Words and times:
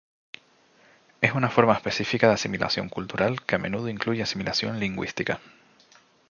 Es 1.21 1.33
una 1.33 1.47
forma 1.47 1.73
específica 1.75 2.27
de 2.27 2.33
asimilación 2.33 2.89
cultural 2.89 3.43
que 3.45 3.53
a 3.53 3.59
menudo 3.59 3.87
incluye 3.87 4.23
asimilación 4.23 4.79
lingüística. 4.79 5.39